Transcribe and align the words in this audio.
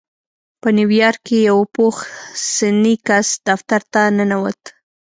په 0.61 0.67
نيويارک 0.77 1.21
کې 1.27 1.37
يو 1.49 1.59
پوخ 1.75 1.95
سنی 2.53 2.95
کس 3.07 3.27
دفتر 3.47 3.81
ته 3.93 4.01
ننوت. 4.17 4.61